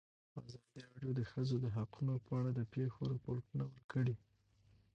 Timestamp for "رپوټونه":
3.13-3.63